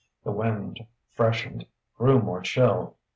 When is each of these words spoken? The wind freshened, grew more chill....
The 0.23 0.31
wind 0.31 0.83
freshened, 1.11 1.67
grew 1.95 2.19
more 2.19 2.41
chill.... 2.41 2.97